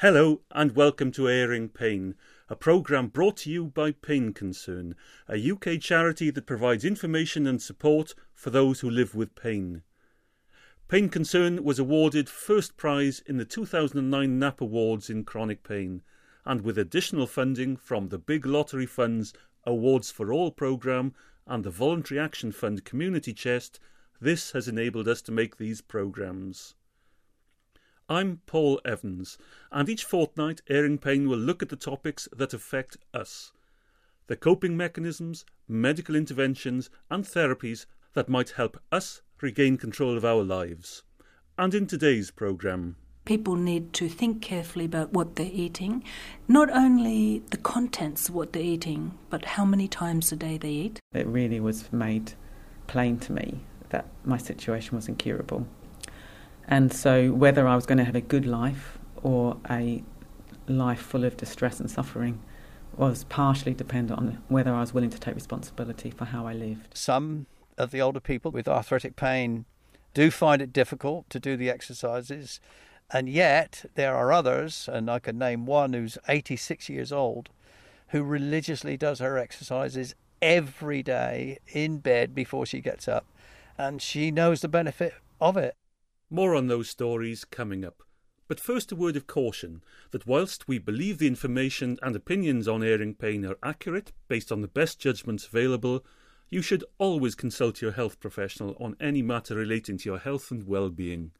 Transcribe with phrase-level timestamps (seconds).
[0.00, 2.14] Hello and welcome to Airing Pain,
[2.48, 4.94] a programme brought to you by Pain Concern,
[5.28, 9.82] a UK charity that provides information and support for those who live with pain.
[10.88, 16.00] Pain Concern was awarded first prize in the 2009 NAP Awards in chronic pain,
[16.46, 19.34] and with additional funding from the Big Lottery Fund's
[19.66, 21.12] Awards for All programme
[21.46, 23.78] and the Voluntary Action Fund Community Chest,
[24.18, 26.74] this has enabled us to make these programmes.
[28.10, 29.38] I'm Paul Evans,
[29.70, 33.52] and each fortnight Airing Pain will look at the topics that affect us.
[34.26, 40.42] The coping mechanisms, medical interventions, and therapies that might help us regain control of our
[40.42, 41.04] lives.
[41.56, 46.02] And in today's programme, people need to think carefully about what they're eating,
[46.48, 50.70] not only the contents of what they're eating, but how many times a day they
[50.70, 50.98] eat.
[51.14, 52.32] It really was made
[52.88, 55.68] plain to me that my situation was incurable.
[56.70, 60.04] And so, whether I was going to have a good life or a
[60.68, 62.40] life full of distress and suffering
[62.96, 66.96] was partially dependent on whether I was willing to take responsibility for how I lived.
[66.96, 69.64] Some of the older people with arthritic pain
[70.14, 72.60] do find it difficult to do the exercises,
[73.10, 77.48] and yet there are others, and I could name one who's 86 years old,
[78.08, 83.26] who religiously does her exercises every day in bed before she gets up,
[83.76, 85.74] and she knows the benefit of it.
[86.30, 88.04] More on those stories coming up.
[88.46, 92.84] But first, a word of caution that whilst we believe the information and opinions on
[92.84, 96.04] airing pain are accurate based on the best judgments available,
[96.48, 100.68] you should always consult your health professional on any matter relating to your health and
[100.68, 101.32] well being.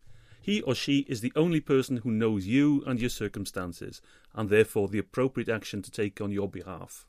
[0.43, 4.01] He or she is the only person who knows you and your circumstances,
[4.35, 7.07] and therefore the appropriate action to take on your behalf.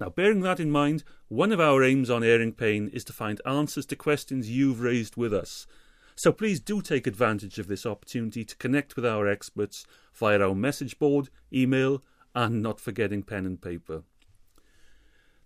[0.00, 3.40] Now, bearing that in mind, one of our aims on airing pain is to find
[3.46, 5.68] answers to questions you've raised with us
[6.16, 10.54] so please do take advantage of this opportunity to connect with our experts via our
[10.54, 12.02] message board, email,
[12.34, 14.02] and not forgetting pen and paper.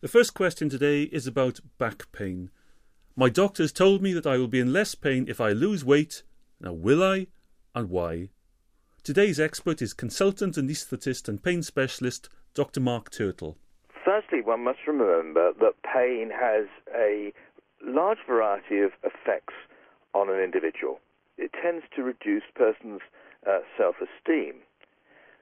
[0.00, 2.50] The first question today is about back pain.
[3.16, 6.22] My doctors told me that I will be in less pain if I lose weight.
[6.60, 7.26] Now, will I?
[7.74, 8.28] And why?
[9.02, 12.80] Today's expert is consultant anaesthetist and pain specialist Dr.
[12.80, 13.56] Mark Turtle.
[14.04, 17.32] Firstly, one must remember that pain has a
[17.84, 19.54] large variety of effects
[20.14, 21.00] on an individual.
[21.36, 23.00] It tends to reduce person's
[23.46, 24.54] uh, self-esteem.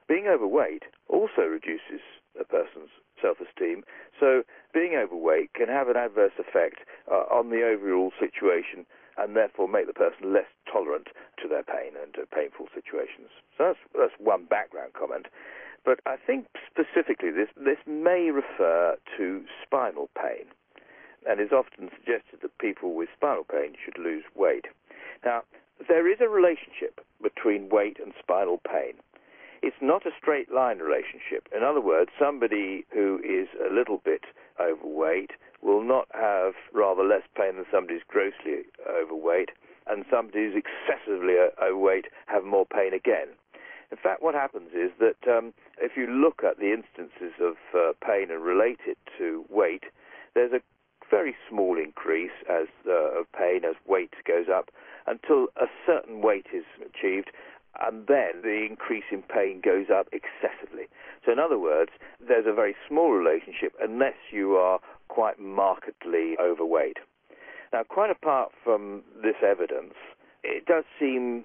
[0.08, 2.00] Being overweight also reduces
[2.38, 2.90] a person's
[3.20, 3.82] self-esteem.
[4.20, 9.68] So being overweight can have an adverse effect uh, on the overall situation and therefore
[9.68, 11.08] make the person less tolerant
[11.40, 13.32] to their pain and to painful situations.
[13.56, 15.26] So that's, that's one background comment.
[15.84, 20.46] But I think specifically this, this may refer to spinal pain
[21.28, 24.66] and is often suggested that people with spinal pain should lose weight.
[25.24, 25.42] Now,
[25.88, 28.94] there is a relationship between weight and spinal pain.
[29.62, 31.48] It's not a straight line relationship.
[31.54, 34.22] In other words, somebody who is a little bit
[34.60, 35.32] overweight
[35.62, 39.50] will not have rather less pain than somebody who's grossly overweight,
[39.86, 43.28] and somebody who's excessively overweight have more pain again.
[43.90, 47.92] In fact, what happens is that um, if you look at the instances of uh,
[48.04, 49.84] pain and relate it to weight,
[50.34, 50.60] there's a
[51.10, 54.70] very small increase as uh, of pain as weight goes up
[55.06, 57.30] until a certain weight is achieved,
[57.80, 60.86] and then the increase in pain goes up excessively.
[61.24, 61.90] So, in other words,
[62.26, 66.98] there's a very small relationship unless you are quite markedly overweight.
[67.72, 69.94] Now, quite apart from this evidence,
[70.42, 71.44] it does seem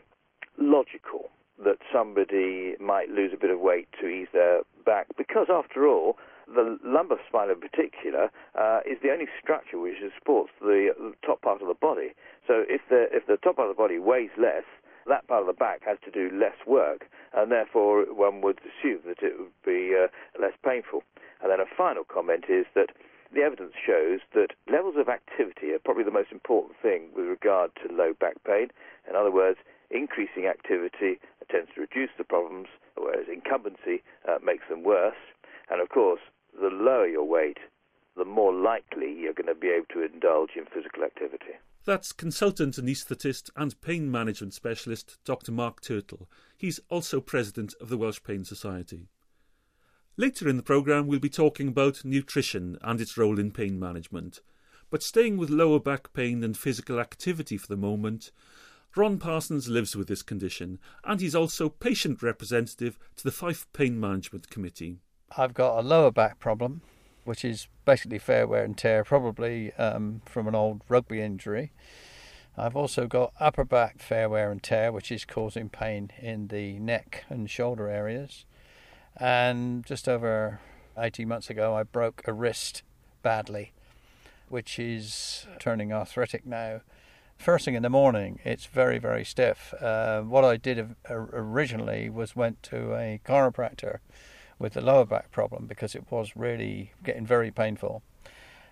[0.57, 1.29] logical
[1.63, 6.17] that somebody might lose a bit of weight to ease their back because, after all,
[6.47, 10.93] the lumbar spine in particular uh, is the only structure which supports the,
[11.25, 12.13] top part of the body.
[12.47, 14.65] So if the if the top part of the body weighs less,
[15.07, 19.01] that part of the back has to do less work, and therefore one would assume
[19.05, 20.07] that it would be uh,
[20.41, 21.03] less painful.
[21.41, 22.89] And then a final comment is that
[23.33, 27.71] the evidence shows that levels of activity are probably the most important thing with regard
[27.81, 28.67] to low back pain.
[29.09, 29.57] In other words,
[29.89, 31.19] increasing activity
[31.49, 35.19] tends to reduce the problems, whereas incumbency uh, makes them worse.
[35.71, 36.19] And of course,
[36.53, 37.57] the lower your weight,
[38.17, 41.53] the more likely you're going to be able to indulge in physical activity.
[41.85, 45.53] That's consultant anaesthetist and pain management specialist Dr.
[45.53, 46.29] Mark Turtle.
[46.57, 49.07] He's also president of the Welsh Pain Society.
[50.17, 54.41] Later in the programme, we'll be talking about nutrition and its role in pain management.
[54.89, 58.31] But staying with lower back pain and physical activity for the moment,
[58.93, 63.97] Ron Parsons lives with this condition and he's also patient representative to the Fife Pain
[63.97, 64.99] Management Committee.
[65.37, 66.81] I've got a lower back problem,
[67.23, 71.71] which is basically fair wear and tear, probably um, from an old rugby injury.
[72.57, 76.79] I've also got upper back fair wear and tear, which is causing pain in the
[76.79, 78.43] neck and shoulder areas.
[79.15, 80.59] And just over
[80.97, 82.83] 18 months ago, I broke a wrist
[83.23, 83.71] badly,
[84.49, 86.81] which is turning arthritic now.
[87.37, 89.73] First thing in the morning, it's very, very stiff.
[89.81, 93.99] Uh, what I did originally was went to a chiropractor
[94.61, 98.03] with the lower back problem because it was really getting very painful.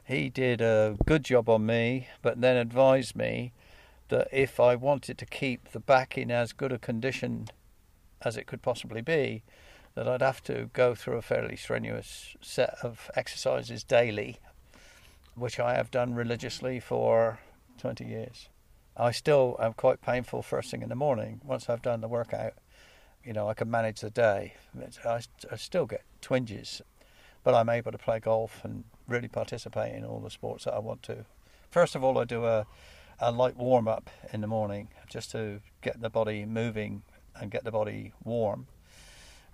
[0.06, 3.53] He did a good job on me, but then advised me
[4.09, 7.47] that if I wanted to keep the back in as good a condition
[8.21, 9.44] as it could possibly be,
[9.95, 14.38] that I'd have to go through a fairly strenuous set of exercises daily,
[15.35, 17.39] which I have done religiously for
[17.80, 18.50] 20 years.
[18.95, 21.42] I still am quite painful first thing in the morning.
[21.44, 22.53] Once I've done the workout,
[23.24, 24.54] you know, I can manage the day.
[25.06, 25.21] I,
[25.51, 26.81] I still get twinges,
[27.44, 30.80] but I'm able to play golf and really participate in all the sports that I
[30.80, 31.25] want to.
[31.69, 32.66] First of all, I do a
[33.19, 37.01] a light warm up in the morning just to get the body moving
[37.36, 38.68] and get the body warm.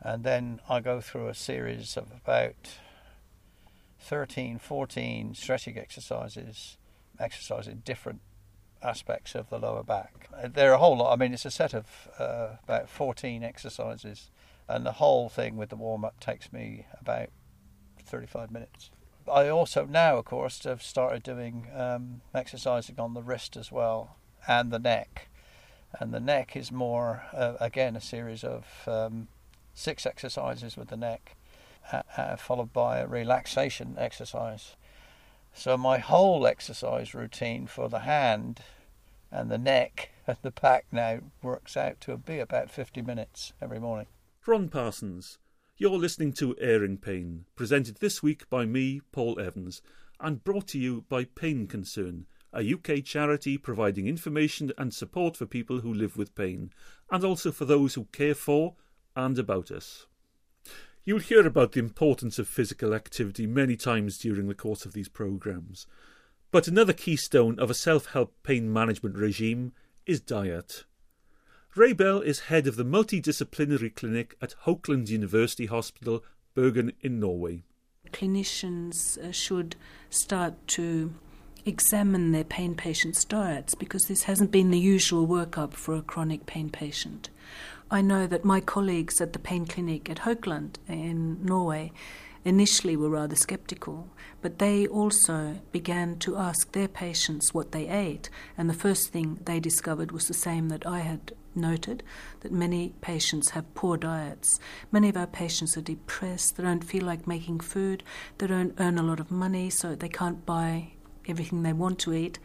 [0.02, 2.78] And then I go through a series of about
[4.02, 6.78] 13, 14 stretching exercises,
[7.20, 8.22] exercising different
[8.86, 10.30] aspects of the lower back.
[10.54, 11.86] There are a whole lot, I mean, it's a set of
[12.20, 14.30] uh, about 14 exercises,
[14.68, 17.30] and the whole thing with the warm up takes me about
[18.04, 18.92] 35 minutes.
[19.32, 24.18] I also now, of course, have started doing um, exercising on the wrist as well
[24.48, 25.30] and the neck.
[26.00, 29.30] And the neck is more, uh, again, a series of um,
[29.74, 31.36] six exercises with the neck,
[31.92, 34.76] uh, uh, followed by a relaxation exercise.
[35.54, 38.60] So my whole exercise routine for the hand
[39.32, 43.80] and the neck and the back now works out to be about 50 minutes every
[43.80, 44.08] morning.
[44.46, 45.38] Ron Parsons,
[45.78, 49.82] you're listening to Airing Pain, presented this week by me, Paul Evans,
[50.20, 55.46] and brought to you by Pain Concern, a UK charity providing information and support for
[55.46, 56.72] people who live with pain,
[57.12, 58.76] and also for those who care for
[59.16, 60.06] and about us.
[61.04, 65.10] You'll hear about the importance of physical activity many times during the course of these
[65.10, 65.86] programmes.
[66.56, 69.74] But another keystone of a self help pain management regime
[70.06, 70.86] is diet.
[71.76, 76.24] Rae Bell is head of the multidisciplinary clinic at Haukeland University Hospital,
[76.54, 77.66] Bergen in Norway.
[78.14, 79.76] Clinicians uh, should
[80.10, 81.14] start to
[81.66, 86.46] examine their pain patients' diets because this hasn't been the usual workup for a chronic
[86.46, 87.30] pain patient.
[87.92, 91.92] I know that my colleagues at the pain clinic at Haukeland in Norway
[92.46, 94.08] initially were rather skeptical,
[94.42, 99.40] but they also began to ask their patients what they ate, and the first thing
[99.44, 102.04] they discovered was the same that I had noted
[102.42, 104.60] that many patients have poor diets.
[104.92, 108.04] Many of our patients are depressed, they don't feel like making food,
[108.38, 110.92] they don't earn a lot of money, so they can't buy
[111.28, 112.38] everything they want to eat.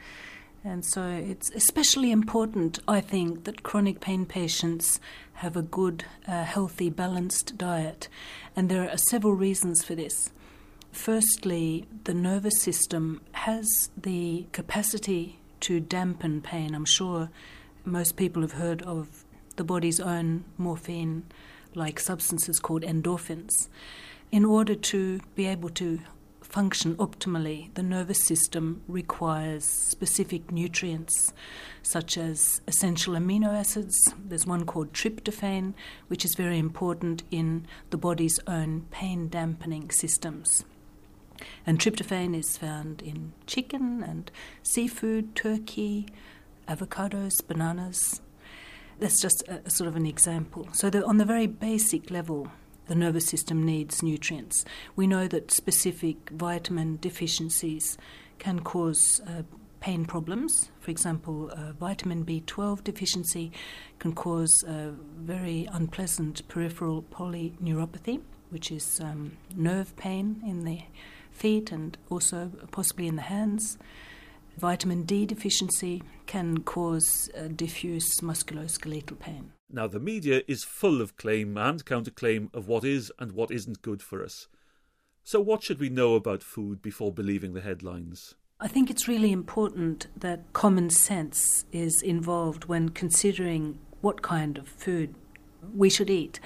[0.62, 5.00] And so it's especially important, I think, that chronic pain patients
[5.34, 8.08] have a good, uh, healthy, balanced diet.
[8.54, 10.30] And there are several reasons for this.
[10.92, 13.66] Firstly, the nervous system has
[13.96, 16.74] the capacity to dampen pain.
[16.74, 17.30] I'm sure
[17.84, 19.24] most people have heard of
[19.56, 21.24] the body's own morphine
[21.74, 23.68] like substances called endorphins.
[24.30, 26.00] In order to be able to
[26.50, 31.32] function optimally, the nervous system requires specific nutrients
[31.82, 33.97] such as essential amino acids.
[34.23, 35.75] There's one called tryptophan,
[36.08, 40.65] which is very important in the body's own pain dampening systems.
[41.67, 44.31] And tryptophan is found in chicken and
[44.63, 46.08] seafood, turkey,
[46.69, 48.20] avocados, bananas.
[48.98, 50.69] That's just a, a sort of an example.
[50.72, 52.48] So, the, on the very basic level,
[52.91, 54.65] the nervous system needs nutrients.
[54.97, 57.97] We know that specific vitamin deficiencies
[58.41, 59.44] can cause uh,
[59.79, 60.73] pain problems.
[60.81, 63.53] For example, uh, vitamin B12 deficiency
[64.01, 64.65] can cause
[65.20, 70.81] very unpleasant peripheral polyneuropathy, which is um, nerve pain in the
[71.31, 73.79] feet and also possibly in the hands.
[74.59, 79.53] Vitamin D deficiency can cause uh, diffuse musculoskeletal pain.
[79.72, 83.82] Now, the media is full of claim and counterclaim of what is and what isn't
[83.82, 84.48] good for us.
[85.22, 88.34] So, what should we know about food before believing the headlines?
[88.58, 94.69] I think it's really important that common sense is involved when considering what kind of
[94.69, 95.15] food
[95.74, 96.41] we should eat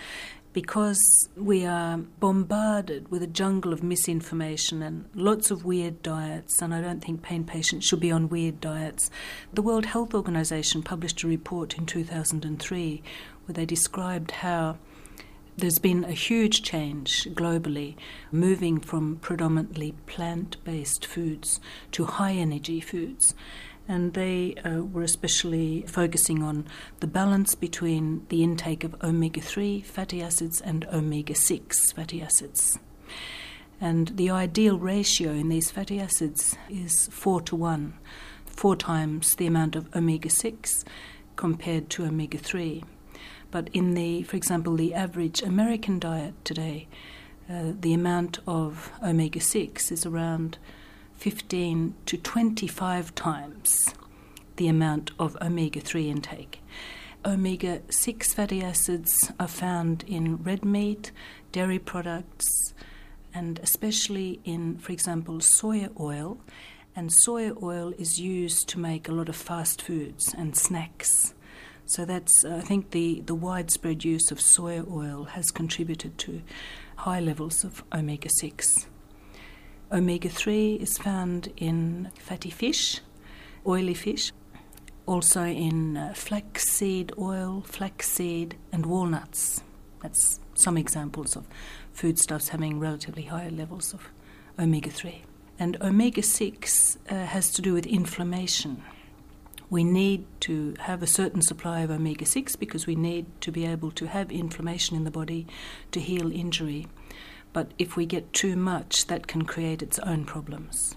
[0.55, 6.73] because we are bombarded with a jungle of misinformation and lots of weird diets, and
[6.73, 9.11] I don't think pain patients should be on weird diets.
[9.53, 13.03] The World Health Organization published a report in 2003
[13.45, 14.79] where they described how
[15.57, 17.97] there's been a huge change globally,
[18.31, 21.61] moving from predominantly plant based foods
[21.93, 23.35] to high energy foods.
[23.87, 26.67] And they uh, were especially focusing on
[27.01, 32.79] the balance between the intake of omega 3 fatty acids and omega 6 fatty acids.
[33.81, 37.95] And the ideal ratio in these fatty acids is 4 to 1,
[38.47, 40.85] four times the amount of omega 6
[41.37, 42.85] compared to omega 3.
[43.51, 46.89] But in the, for example, the average American diet today,
[47.51, 50.59] uh, the amount of omega 6 is around
[51.25, 53.95] 15 to 25 times
[54.57, 56.61] the amount of omega 3 intake.
[57.25, 61.13] Omega 6 fatty acids are found in red meat,
[61.51, 62.75] dairy products,
[63.33, 66.37] and especially in, for example, soya oil.
[66.95, 71.33] And soya oil is used to make a lot of fast foods and snacks.
[71.87, 76.43] So that's, uh, I think, the, the widespread use of soya oil has contributed to
[76.97, 78.89] high levels of omega 6.
[79.95, 83.01] Omega 3 is found in fatty fish,
[83.65, 84.33] oily fish,
[85.07, 89.63] also in uh, flaxseed oil, flaxseed, and walnuts.
[90.03, 91.47] That's some examples of
[91.93, 94.09] foodstuffs having relatively higher levels of
[94.59, 95.23] omega 3.
[95.61, 98.83] And omega 6 uh, has to do with inflammation.
[99.71, 103.65] We need to have a certain supply of omega 6 because we need to be
[103.65, 105.47] able to have inflammation in the body
[105.93, 106.89] to heal injury.
[107.55, 110.97] But if we get too much, that can create its own problems.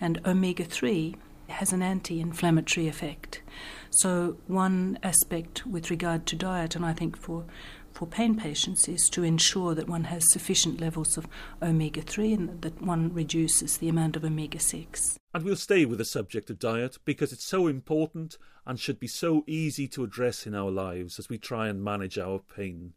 [0.00, 1.14] And omega 3
[1.48, 3.42] has an anti inflammatory effect.
[3.90, 7.44] So, one aspect with regard to diet, and I think for
[7.92, 11.28] for pain patients is to ensure that one has sufficient levels of
[11.62, 15.18] omega 3 and that one reduces the amount of omega 6.
[15.34, 19.06] And we'll stay with the subject of diet because it's so important and should be
[19.06, 22.94] so easy to address in our lives as we try and manage our pain.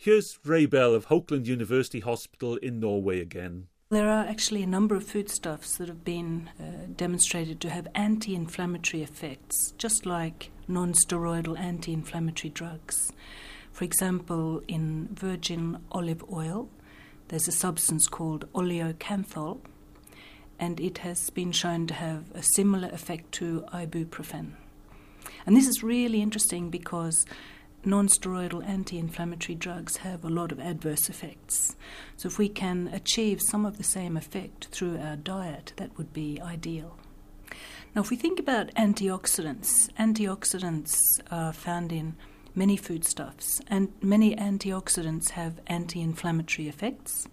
[0.00, 3.66] Here's Rae Bell of Haukeland University Hospital in Norway again.
[3.90, 8.32] There are actually a number of foodstuffs that have been uh, demonstrated to have anti
[8.32, 13.10] inflammatory effects, just like non steroidal anti inflammatory drugs.
[13.72, 16.70] For example, in virgin olive oil,
[17.26, 19.58] there's a substance called oleocanthal,
[20.60, 24.52] and it has been shown to have a similar effect to ibuprofen.
[25.44, 27.26] And this is really interesting because
[27.88, 31.74] non-steroidal anti-inflammatory drugs have a lot of adverse effects.
[32.16, 36.12] So if we can achieve some of the same effect through our diet, that would
[36.12, 36.96] be ideal.
[37.94, 40.98] Now, if we think about antioxidants, antioxidants
[41.30, 42.14] are found in
[42.54, 47.26] many foodstuffs, and many antioxidants have anti inflammatory effects.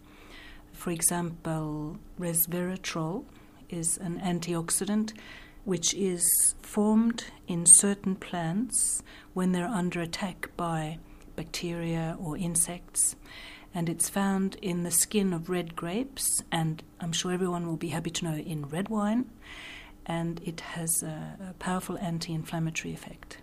[0.71, 3.25] For example, resveratrol
[3.69, 5.13] is an antioxidant
[5.65, 9.03] which is formed in certain plants
[9.33, 10.99] when they're under attack by
[11.35, 13.15] bacteria or insects.
[13.73, 17.89] And it's found in the skin of red grapes, and I'm sure everyone will be
[17.89, 19.29] happy to know in red wine.
[20.05, 23.39] And it has a, a powerful anti inflammatory effect.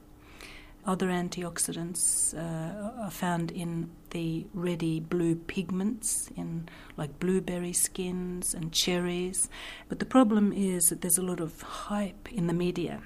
[0.85, 8.73] Other antioxidants uh, are found in the reddy blue pigments in like blueberry skins and
[8.73, 9.49] cherries.
[9.89, 13.01] But the problem is that there's a lot of hype in the media.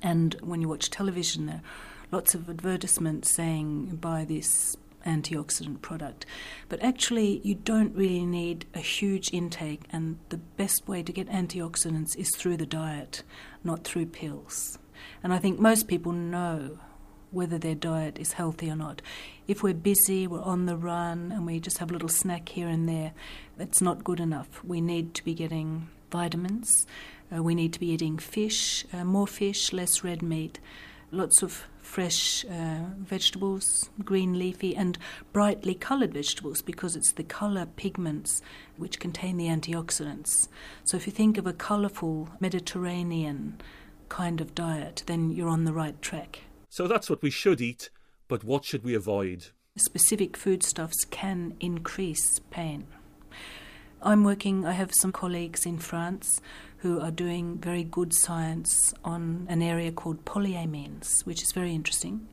[0.00, 1.62] And when you watch television, there are
[2.12, 6.24] lots of advertisements saying buy this antioxidant product.
[6.68, 11.28] But actually, you don't really need a huge intake, and the best way to get
[11.28, 13.22] antioxidants is through the diet,
[13.64, 14.78] not through pills.
[15.22, 16.78] And I think most people know
[17.30, 19.02] whether their diet is healthy or not.
[19.46, 22.68] If we're busy, we're on the run, and we just have a little snack here
[22.68, 23.12] and there,
[23.56, 24.62] that's not good enough.
[24.64, 26.86] We need to be getting vitamins,
[27.34, 30.58] uh, we need to be eating fish, uh, more fish, less red meat,
[31.10, 34.98] lots of fresh uh, vegetables, green leafy, and
[35.32, 38.42] brightly coloured vegetables because it's the colour pigments
[38.76, 40.48] which contain the antioxidants.
[40.84, 43.60] So if you think of a colourful Mediterranean
[44.10, 46.40] kind of diet, then you're on the right track.
[46.68, 47.90] So that's what we should eat,
[48.28, 49.46] but what should we avoid?
[49.76, 52.86] Specific foodstuffs can increase pain.
[54.02, 56.40] I'm working, I have some colleagues in France
[56.78, 62.28] who are doing very good science on an area called polyamines, which is very interesting.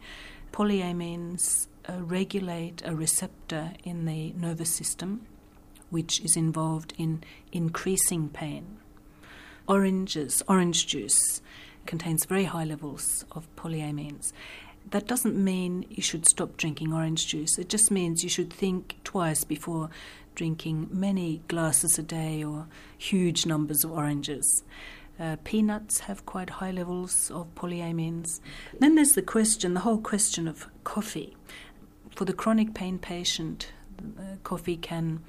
[0.52, 5.26] Polyamines uh, regulate a receptor in the nervous system
[5.90, 8.78] which is involved in increasing pain.
[9.68, 11.42] Oranges, orange juice,
[11.86, 14.34] contains very high levels of polyamines.
[14.92, 17.58] That doesn't mean you should stop drinking orange juice.
[17.58, 19.90] It just means you should think twice before
[20.36, 24.64] drinking many glasses a day or huge numbers of oranges.
[25.20, 28.42] Uh, peanuts have quite high levels of polyamines.
[28.80, 31.36] Then there's the question, the whole question of coffee.
[32.16, 35.24] For the chronic pain patient, uh, coffee can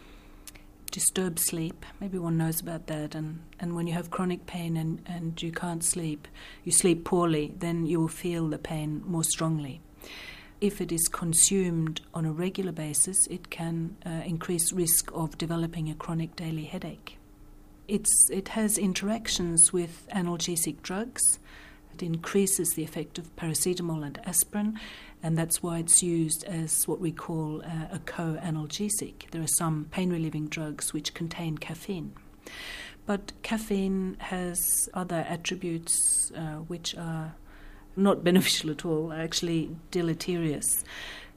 [0.96, 1.84] disturb sleep.
[2.00, 3.14] Maybe one knows about that.
[3.14, 6.26] And, and when you have chronic pain and, and you can't sleep,
[6.64, 9.82] you sleep poorly, then you will feel the pain more strongly.
[10.58, 15.90] If it is consumed on a regular basis, it can uh, increase risk of developing
[15.90, 17.18] a chronic daily headache.
[17.88, 21.38] It's, it has interactions with analgesic drugs.
[21.92, 24.80] It increases the effect of paracetamol and aspirin,
[25.22, 29.30] and that's why it's used as what we call uh, a co analgesic.
[29.30, 32.12] There are some pain relieving drugs which contain caffeine.
[33.06, 37.34] But caffeine has other attributes uh, which are
[37.96, 40.84] not beneficial at all, actually deleterious.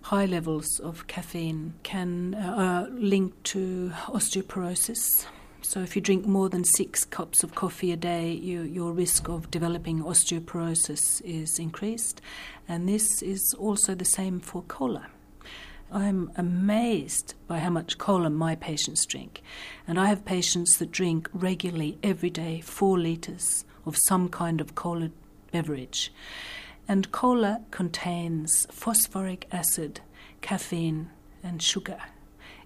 [0.01, 5.25] High levels of caffeine can uh, are linked to osteoporosis.
[5.69, 9.29] So, if you drink more than six cups of coffee a day, you, your risk
[9.29, 12.21] of developing osteoporosis is increased.
[12.67, 15.09] And this is also the same for cola.
[15.91, 19.43] I'm amazed by how much cola my patients drink.
[19.87, 24.73] And I have patients that drink regularly every day four litres of some kind of
[24.73, 25.11] cola
[25.51, 26.11] beverage.
[26.87, 30.01] And cola contains phosphoric acid,
[30.41, 31.11] caffeine,
[31.43, 31.99] and sugar.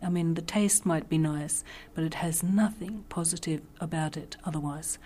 [0.04, 4.98] I mean, the taste might be nice, but it has nothing positive about it otherwise.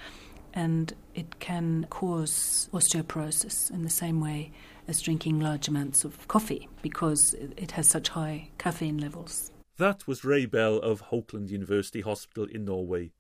[0.54, 4.51] And it can cause osteoporosis in the same way
[4.88, 9.51] as drinking large amounts of coffee because it has such high caffeine levels.
[9.77, 13.12] That was Rae Bell of Haukeland University Hospital in Norway.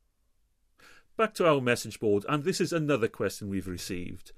[1.15, 4.31] Back to our message board, and this is another question we've received.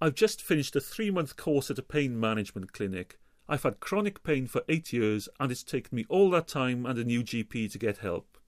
[0.00, 3.18] I've just finished a three month course at a pain management clinic.
[3.48, 6.98] I've had chronic pain for eight years, and it's taken me all that time and
[6.98, 8.38] a new GP to get help.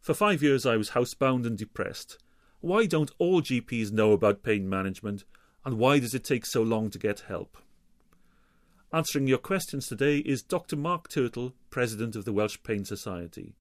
[0.00, 2.18] For five years, I was housebound and depressed.
[2.60, 5.24] Why don't all GPs know about pain management,
[5.64, 7.56] and why does it take so long to get help?
[8.92, 10.76] Answering your questions today is Dr.
[10.76, 13.54] Mark Turtle, President of the Welsh Pain Society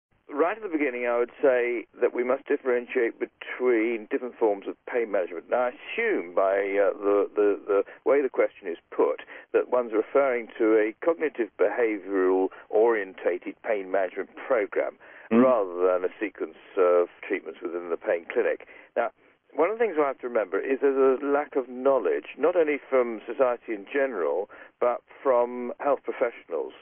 [0.49, 4.73] right at the beginning, I would say that we must differentiate between different forms of
[4.91, 5.45] pain management.
[5.51, 9.21] Now, I assume by uh, the, the, the way the question is put
[9.53, 14.97] that one's referring to a cognitive behavioral orientated pain management program
[15.31, 15.43] mm.
[15.43, 18.65] rather than a sequence of treatments within the pain clinic.
[18.97, 19.11] Now,
[19.53, 22.55] one of the things we have to remember is there's a lack of knowledge, not
[22.55, 24.49] only from society in general,
[24.81, 26.73] but from health professionals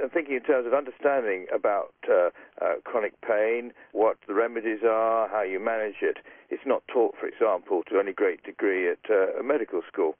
[0.00, 2.30] and thinking in terms of understanding about uh,
[2.60, 6.18] uh, chronic pain, what the remedies are, how you manage it.
[6.50, 10.16] It's not taught, for example, to any great degree at uh, a medical school.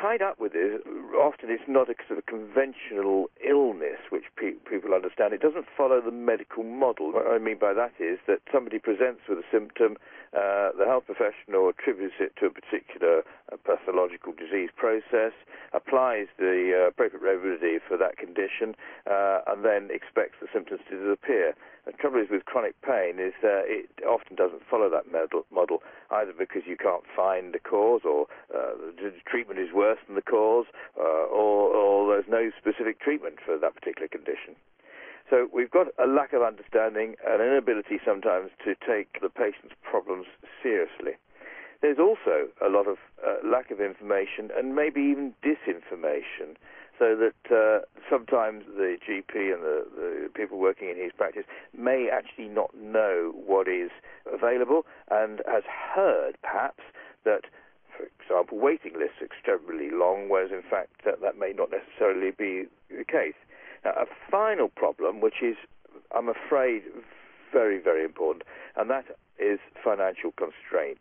[0.00, 0.80] Tied up with this,
[1.18, 5.34] often it's not a sort of conventional illness which pe- people understand.
[5.34, 7.12] It doesn't follow the medical model.
[7.12, 9.96] What I mean by that is that somebody presents with a symptom,
[10.30, 15.32] uh, the health professional attributes it to a particular uh, pathological disease process,
[15.72, 18.76] applies the uh, appropriate remedy for that condition,
[19.10, 21.54] uh, and then expects the symptoms to disappear.
[21.86, 26.62] The trouble is with chronic pain is it often doesn't follow that model, either because
[26.66, 31.74] you can't find the cause, or uh, the treatment is worse than the cause, or,
[31.74, 34.54] or there's no specific treatment for that particular condition.
[35.30, 40.26] So we've got a lack of understanding, an inability sometimes to take the patient's problems
[40.60, 41.14] seriously.
[41.80, 46.58] There's also a lot of uh, lack of information and maybe even disinformation,
[46.98, 52.10] so that uh, sometimes the GP and the, the, people working in his practice may
[52.12, 53.90] actually not know what is
[54.30, 56.82] available and has heard perhaps
[57.24, 57.42] that,
[57.96, 62.32] for example, waiting lists are extremely long, whereas in fact that, that may not necessarily
[62.32, 63.38] be the case.
[63.84, 65.56] A final problem, which is,
[66.14, 66.82] I'm afraid,
[67.52, 68.44] very, very important,
[68.76, 69.04] and that
[69.38, 70.98] is financial constraint.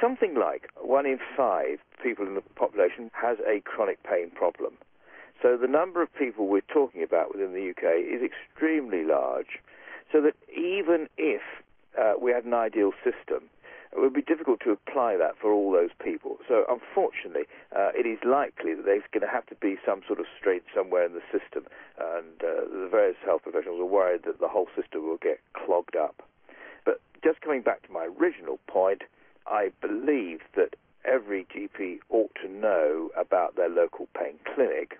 [0.00, 4.78] Something like one in five people in the population has a chronic pain problem.
[5.42, 9.60] So the number of people we're talking about within the UK is extremely large.
[10.12, 11.40] So that even if
[11.98, 13.48] uh, we had an ideal system,
[13.92, 16.38] it would be difficult to apply that for all those people.
[16.46, 20.20] So, unfortunately, uh, it is likely that there's going to have to be some sort
[20.20, 21.66] of strain somewhere in the system,
[21.98, 25.96] and uh, the various health professionals are worried that the whole system will get clogged
[25.96, 26.22] up.
[26.84, 29.02] But just coming back to my original point,
[29.46, 34.98] I believe that every GP ought to know about their local pain clinic,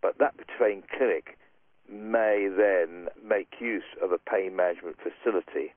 [0.00, 1.36] but that pain clinic
[1.90, 5.74] may then make use of a pain management facility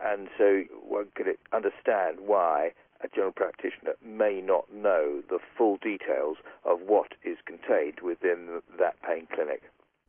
[0.00, 6.36] and so one could understand why a general practitioner may not know the full details
[6.64, 9.62] of what is contained within that pain clinic.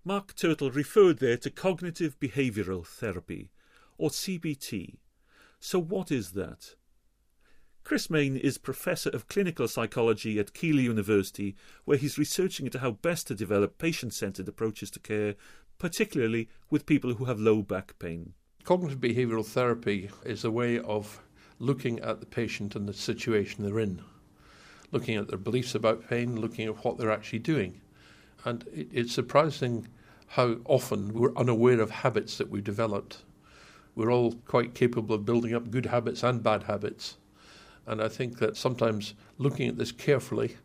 [0.03, 3.51] Mark Turtle referred there to cognitive behavioural therapy,
[3.97, 4.97] or CBT.
[5.59, 6.75] So, what is that?
[7.83, 12.91] Chris Main is Professor of Clinical Psychology at Keele University, where he's researching into how
[12.91, 15.35] best to develop patient centred approaches to care,
[15.79, 18.33] particularly with people who have low back pain.
[18.63, 21.21] Cognitive behavioral therapy is a way of
[21.59, 24.01] looking at the patient and the situation they're in,
[24.91, 27.81] looking at their beliefs about pain, looking at what they're actually doing.
[28.45, 29.87] And it's surprising
[30.27, 33.23] how often we're unaware of habits that we've developed.
[33.95, 37.17] We're all quite capable of building up good habits and bad habits.
[37.87, 40.55] And I think that sometimes looking at this carefully,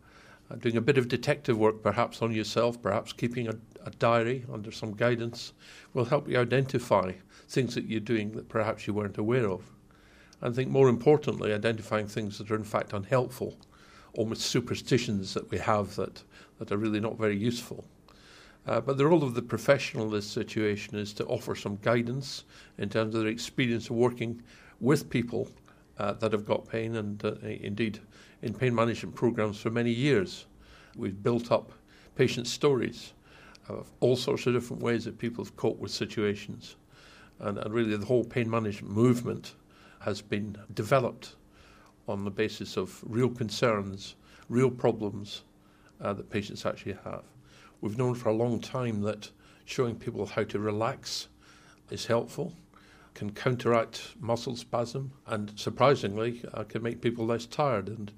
[0.58, 3.54] doing a bit of detective work perhaps on yourself, perhaps keeping a,
[3.84, 5.52] a diary under some guidance,
[5.94, 7.12] will help you identify
[7.48, 9.62] things that you're doing that perhaps you weren't aware of.
[10.40, 13.56] And I think more importantly, identifying things that are in fact unhelpful,
[14.14, 16.22] almost superstitions that we have that,
[16.58, 17.84] that are really not very useful.
[18.66, 22.44] Uh, but the role of the professional in this situation is to offer some guidance
[22.78, 24.42] in terms of their experience of working
[24.80, 25.48] with people
[25.98, 28.00] uh, that have got pain and uh, indeed
[28.44, 30.44] in pain management programs for many years.
[30.96, 31.72] We've built up
[32.14, 33.14] patient stories
[33.68, 36.76] of all sorts of different ways that people have coped with situations.
[37.40, 39.54] And, and really, the whole pain management movement
[40.00, 41.36] has been developed
[42.06, 44.14] on the basis of real concerns,
[44.50, 45.42] real problems
[46.02, 47.24] uh, that patients actually have.
[47.80, 49.30] We've known for a long time that
[49.64, 51.28] showing people how to relax
[51.90, 52.52] is helpful,
[53.14, 57.88] can counteract muscle spasm, and surprisingly, uh, can make people less tired.
[57.88, 58.12] And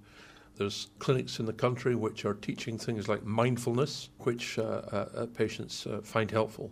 [0.57, 5.27] there's clinics in the country which are teaching things like mindfulness, which uh, uh, uh
[5.27, 6.71] patients uh, find helpful.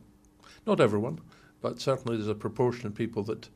[0.67, 1.21] Not everyone,
[1.61, 3.49] but certainly there's a proportion of people that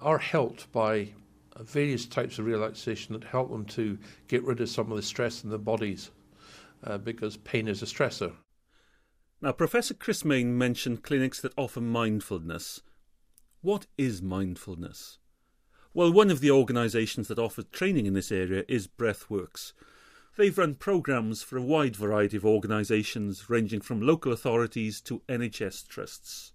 [0.00, 1.12] are helped by
[1.60, 5.44] various types of relaxation that help them to get rid of some of the stress
[5.44, 6.10] in their bodies
[6.84, 8.32] uh, because pain is a stressor.
[9.40, 12.80] Now, Professor Chris Main mentioned clinics that offer mindfulness.
[13.60, 15.18] What is mindfulness?
[15.94, 19.74] Well, one of the organisations that offers training in this area is Breathworks.
[20.38, 25.86] They've run programmes for a wide variety of organisations, ranging from local authorities to NHS
[25.86, 26.52] trusts.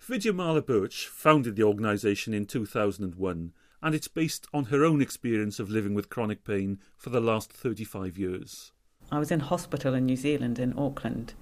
[0.00, 5.68] Vidyamala Burch founded the organisation in 2001 and it's based on her own experience of
[5.68, 8.72] living with chronic pain for the last 35 years.
[9.10, 11.34] I was in hospital in New Zealand, in Auckland.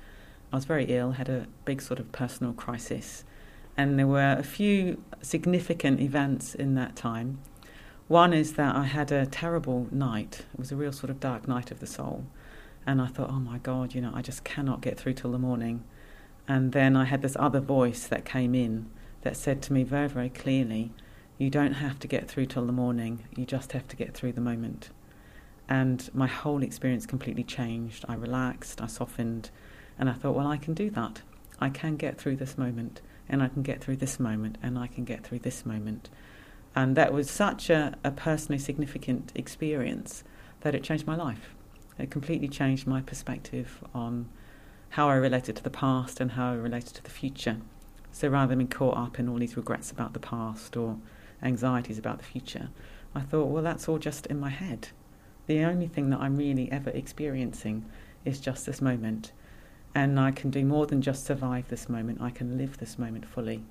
[0.53, 3.25] I was very ill, had a big sort of personal crisis,
[3.77, 7.39] and there were a few significant events in that time.
[8.09, 10.45] One is that I had a terrible night.
[10.53, 12.27] It was a real sort of dark night of the soul.
[12.87, 15.39] And I thought, oh my God, you know, I just cannot get through till the
[15.39, 15.85] morning.
[16.49, 18.91] And then I had this other voice that came in
[19.23, 20.93] that said to me very, very clearly,
[21.39, 24.33] You don't have to get through till the morning, you just have to get through
[24.33, 24.91] the moment.
[25.69, 28.05] And my whole experience completely changed.
[28.09, 29.51] I relaxed, I softened,
[29.99, 31.23] and I thought, Well, I can do that.
[31.63, 34.89] I can get through this moment, and I can get through this moment, and I
[34.89, 36.11] can get through this moment.
[36.75, 40.25] And that was such a, a personally significant experience
[40.63, 41.55] that it changed my life.
[41.99, 44.29] It completely changed my perspective on
[44.91, 47.59] how I related to the past and how I related to the future.
[48.11, 50.99] So rather than being caught up in all these regrets about the past or
[51.45, 52.71] anxieties about the future,
[53.15, 54.89] I thought, well, that's all just in my head.
[55.47, 57.85] The only thing that I'm really ever experiencing
[58.25, 59.31] is just this moment.
[59.95, 63.27] And I can do more than just survive this moment, I can live this moment
[63.27, 63.63] fully.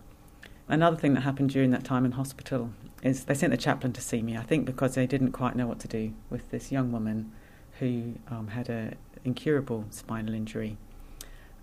[0.67, 2.71] Another thing that happened during that time in hospital
[3.03, 5.67] is they sent the chaplain to see me, I think because they didn't quite know
[5.67, 7.31] what to do with this young woman
[7.79, 10.77] who um, had an incurable spinal injury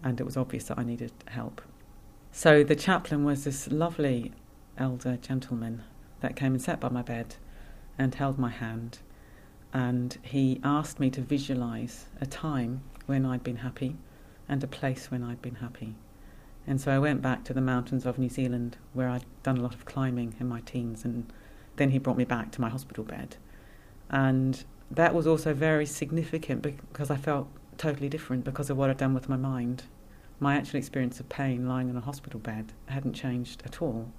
[0.02, 1.60] and it was obvious that I needed help.
[2.32, 4.32] So the chaplain was this lovely
[4.76, 5.82] elder gentleman
[6.20, 7.36] that came and sat by my bed
[7.98, 8.98] and held my hand.
[9.72, 13.96] And he asked me to visualize a time when I'd been happy
[14.48, 15.94] and a place when I'd been happy.
[16.66, 19.62] And so I went back to the mountains of New Zealand where I'd done a
[19.62, 21.04] lot of climbing in my teens.
[21.04, 21.32] And
[21.76, 23.36] then he brought me back to my hospital bed.
[24.10, 28.98] And that was also very significant because I felt totally different because of what I'd
[28.98, 29.84] done with my mind.
[30.40, 34.12] My actual experience of pain lying in a hospital bed hadn't changed at all,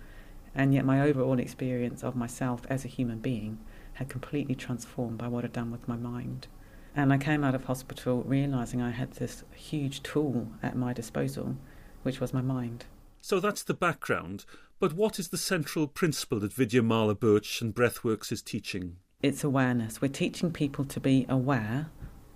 [0.54, 3.60] and yet my overall experience of myself as a human being
[3.94, 6.48] had completely transformed by what I'd done with my mind.
[6.96, 11.56] And I came out of hospital realizing I had this huge tool at my disposal,
[12.04, 12.86] which was my mind.
[13.22, 14.46] So that's the background.
[14.80, 18.96] But what is the central principle that Vidyamala Burch and Breathworks is teaching?
[19.22, 20.02] It's awareness.
[20.02, 21.90] We're teaching people to be aware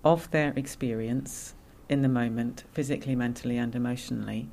[0.04, 1.54] of their experience
[1.88, 4.48] in the moment, physically, mentally, and emotionally.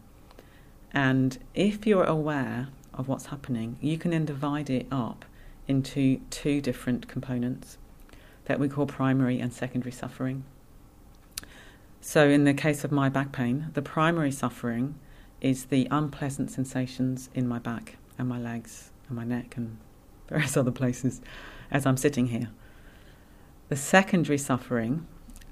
[0.93, 5.25] And if you're aware of what's happening, you can then divide it up
[5.67, 7.77] into two different components
[8.51, 10.43] that we call primary and secondary suffering.
[12.01, 14.95] So, in the case of my back pain, the primary suffering
[15.39, 19.77] is the unpleasant sensations in my back and my legs and my neck and
[20.27, 21.21] various other places
[21.71, 22.49] as I'm sitting here.
[23.69, 25.07] The secondary suffering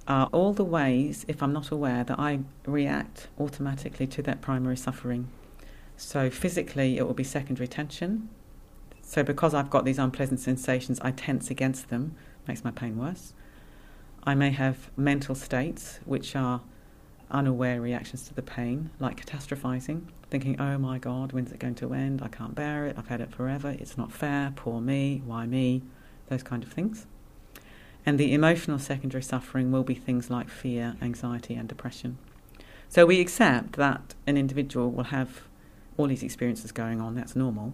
[0.06, 4.76] are all the ways, if I'm not aware, that I react automatically to that primary
[4.76, 5.30] suffering.
[5.96, 8.28] So physically, it will be secondary tension.
[9.02, 12.18] So because I've got these unpleasant sensations, I tense against them,
[12.50, 13.34] makes my pain worse.
[14.24, 16.62] I may have mental states which are
[17.32, 21.94] unaware reactions to the pain, like catastrophizing, thinking, oh my God, when's it going to
[21.94, 22.24] end?
[22.24, 25.84] I can't bear it, I've had it forever, it's not fair, poor me, why me,
[26.28, 27.06] those kind of things.
[28.04, 32.18] And the emotional secondary suffering will be things like fear, anxiety, and depression.
[32.90, 35.44] So we accept that an individual will have
[35.98, 37.74] all these experiences going on, that's normal.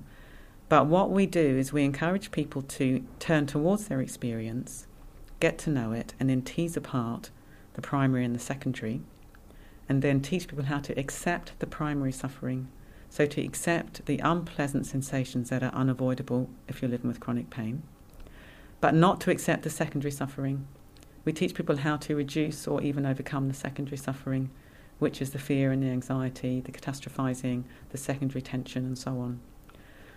[0.68, 4.88] But what we do is we encourage people to turn towards their experience,
[5.40, 7.30] get to know it, and then tease apart
[7.74, 9.02] the primary and the secondary
[9.88, 12.68] and then teach people how to accept the primary suffering.
[13.10, 17.84] So, to accept the unpleasant sensations that are unavoidable if you're living with chronic pain,
[18.82, 20.68] but not to accept the secondary suffering.
[21.24, 24.50] We teach people how to reduce or even overcome the secondary suffering,
[25.00, 29.40] which is the fear and the anxiety, the catastrophizing, the secondary tension, and so on.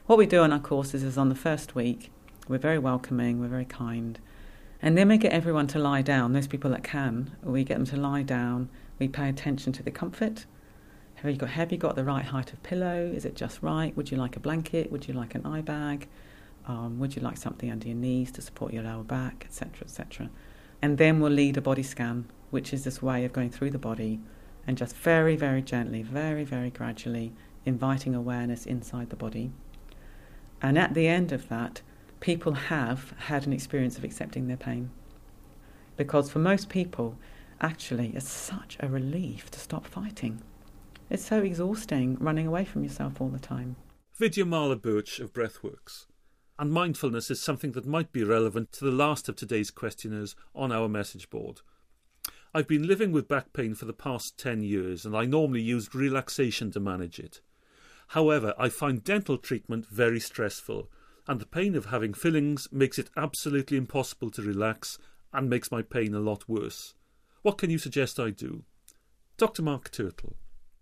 [0.09, 2.11] What we do on our courses is on the first week,
[2.49, 4.19] we're very welcoming, we're very kind,
[4.81, 7.85] and then we get everyone to lie down, those people that can, we get them
[7.85, 10.47] to lie down we pay attention to the comfort.
[11.17, 13.13] Have you got have you got the right height of pillow?
[13.15, 13.95] Is it just right?
[13.99, 14.91] Would you like a blanket?
[14.91, 16.09] Would you like an eye bag?
[16.67, 20.31] Um, would you like something under your knees to support your lower back, etc., etc.
[20.81, 23.79] And then we'll lead a body scan, which is this way of going through the
[23.79, 24.21] body
[24.67, 27.35] and just very, very gently, very, very gradually
[27.67, 29.53] inviting awareness inside the body.
[30.61, 31.83] And at the end of that,
[32.21, 34.91] people have had an experience of accepting their pain.
[35.97, 37.17] Because for most people,
[37.61, 40.43] actually it's such a relief to stop fighting.
[41.11, 43.77] It's so exhausting running away from yourself all the time.
[44.19, 46.07] Vidyamala Burch of Breathworks.
[46.59, 50.73] And mindfulness is something that might be relevant to the last of today's questioners on
[50.73, 51.61] our message board.
[52.53, 55.95] I've been living with back pain for the past 10 years and I normally used
[55.95, 57.41] relaxation to manage it.
[58.09, 60.89] However, I find dental treatment very stressful,
[61.27, 64.99] and the pain of having fillings makes it absolutely impossible to relax
[65.33, 66.95] and makes my pain a lot worse.
[67.43, 68.65] What can you suggest I do?
[69.37, 69.63] Dr.
[69.63, 70.37] Mark Turtle.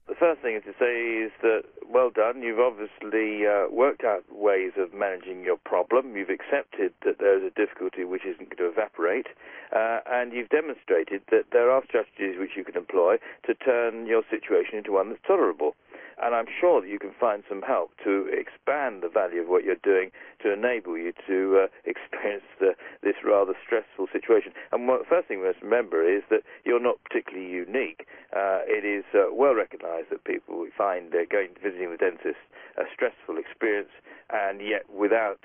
[0.09, 2.43] The first thing to say is that well done.
[2.43, 6.17] You've obviously uh, worked out ways of managing your problem.
[6.17, 9.27] You've accepted that there's a difficulty which isn't going to evaporate,
[9.75, 14.23] uh, and you've demonstrated that there are strategies which you can employ to turn your
[14.31, 15.75] situation into one that's tolerable.
[16.23, 19.65] And I'm sure that you can find some help to expand the value of what
[19.65, 20.11] you're doing
[20.43, 24.53] to enable you to uh, experience the, this rather stressful situation.
[24.73, 28.07] And the first thing we must remember is that you're not particularly unique.
[28.35, 32.41] Uh, it is uh, well recognized that people find uh, going visiting the dentist
[32.77, 33.93] a stressful experience,
[34.29, 35.41] and yet without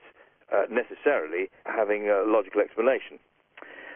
[0.51, 3.19] uh, necessarily having a logical explanation.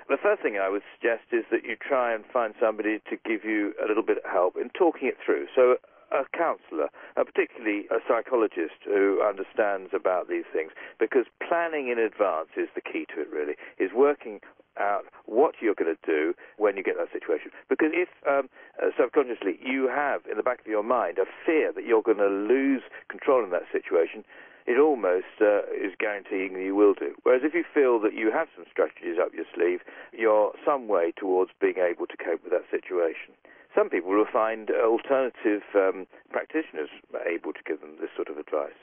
[0.07, 3.43] The first thing I would suggest is that you try and find somebody to give
[3.43, 5.47] you a little bit of help in talking it through.
[5.55, 5.77] So
[6.11, 12.49] a counsellor, uh, particularly a psychologist who understands about these things, because planning in advance
[12.57, 13.29] is the key to it.
[13.31, 14.39] Really, is working
[14.77, 17.51] out what you're going to do when you get that situation.
[17.69, 18.49] Because if um,
[18.81, 22.17] uh, subconsciously you have in the back of your mind a fear that you're going
[22.17, 24.23] to lose control in that situation,
[24.67, 27.13] it almost uh, is guaranteeing that you will do.
[27.23, 31.13] Whereas if you feel that you have some strategies up your sleeve, you're some way
[31.15, 33.37] towards being able to cope with that situation.
[33.75, 36.89] Some people will find alternative um, practitioners
[37.27, 38.79] able to give them this sort of advice.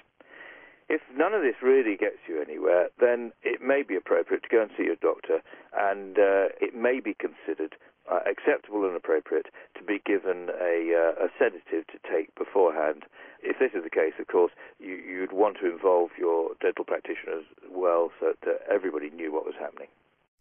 [0.88, 4.60] If none of this really gets you anywhere, then it may be appropriate to go
[4.60, 5.40] and see your doctor,
[5.72, 7.76] and uh, it may be considered
[8.10, 9.46] uh, acceptable and appropriate
[9.78, 13.04] to be given a, uh, a, sedative to take beforehand.
[13.42, 17.38] If this is the case, of course, you, would want to involve your dental practitioner
[17.38, 19.88] as well so that everybody knew what was happening.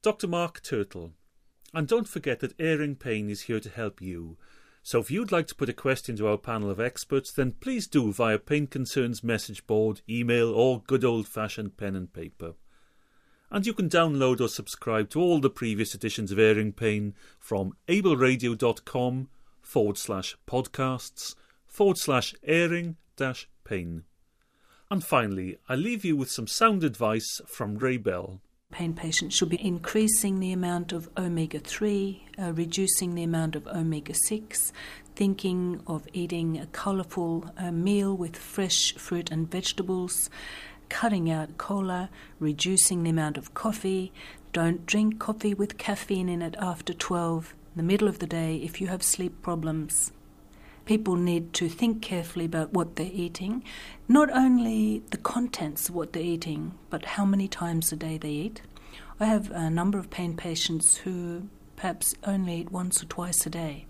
[0.01, 0.27] Dr.
[0.27, 1.13] Mark Turtle,
[1.73, 4.37] and don't forget that Airing Pain is here to help you.
[4.83, 7.87] So if you'd like to put a question to our panel of experts, then please
[7.87, 12.55] do via Pain Concerns message board, email, or good old fashioned pen and paper.
[13.51, 17.73] And you can download or subscribe to all the previous editions of Airing Pain from
[17.87, 19.29] ableradio.com
[19.61, 21.35] forward slash podcasts
[21.67, 24.03] forward slash airing dash pain.
[24.89, 28.41] And finally, I leave you with some sound advice from Rae Bell.
[28.71, 33.67] Pain patients should be increasing the amount of omega 3, uh, reducing the amount of
[33.67, 34.71] omega 6,
[35.15, 40.29] thinking of eating a colourful uh, meal with fresh fruit and vegetables,
[40.87, 44.13] cutting out cola, reducing the amount of coffee.
[44.53, 48.55] Don't drink coffee with caffeine in it after 12, in the middle of the day,
[48.55, 50.11] if you have sleep problems
[50.85, 53.63] people need to think carefully about what they're eating,
[54.07, 58.29] not only the contents of what they're eating, but how many times a day they
[58.29, 58.61] eat.
[59.19, 63.49] I have a number of pain patients who perhaps only eat once or twice a
[63.49, 63.85] day.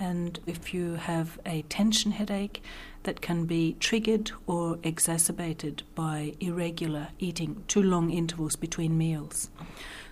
[0.00, 2.62] And if you have a tension headache,
[3.04, 9.50] that can be triggered or exacerbated by irregular eating, too long intervals between meals.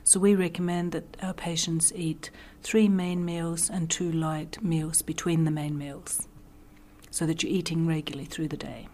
[0.05, 2.31] So we recommend that our patients eat
[2.63, 6.29] three main meals and two light meals between the main meals
[7.11, 8.89] so that you're eating regularly through the day.